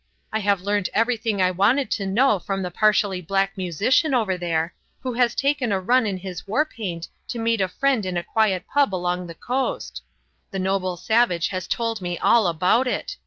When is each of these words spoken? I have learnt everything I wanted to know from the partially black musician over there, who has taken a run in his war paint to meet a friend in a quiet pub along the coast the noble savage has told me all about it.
I 0.33 0.39
have 0.39 0.61
learnt 0.61 0.89
everything 0.95 1.43
I 1.43 1.51
wanted 1.51 1.91
to 1.91 2.07
know 2.07 2.39
from 2.39 2.63
the 2.63 2.71
partially 2.71 3.21
black 3.21 3.55
musician 3.55 4.15
over 4.15 4.35
there, 4.35 4.73
who 5.01 5.13
has 5.13 5.35
taken 5.35 5.71
a 5.71 5.79
run 5.79 6.07
in 6.07 6.17
his 6.17 6.47
war 6.47 6.65
paint 6.65 7.07
to 7.27 7.37
meet 7.37 7.61
a 7.61 7.67
friend 7.67 8.03
in 8.03 8.17
a 8.17 8.23
quiet 8.23 8.65
pub 8.65 8.95
along 8.95 9.27
the 9.27 9.35
coast 9.35 10.01
the 10.49 10.57
noble 10.57 10.97
savage 10.97 11.49
has 11.49 11.67
told 11.67 12.01
me 12.01 12.17
all 12.17 12.47
about 12.47 12.87
it. 12.87 13.15